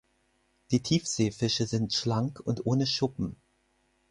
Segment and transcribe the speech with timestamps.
[0.71, 3.35] Die Tiefseefische sind schlank und ohne Schuppen.